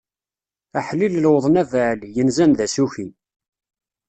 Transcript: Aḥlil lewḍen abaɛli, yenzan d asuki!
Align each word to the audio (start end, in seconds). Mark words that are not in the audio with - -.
Aḥlil 0.79 1.13
lewḍen 1.23 1.59
abaɛli, 1.61 2.09
yenzan 2.15 2.51
d 2.57 2.59
asuki! 2.65 3.07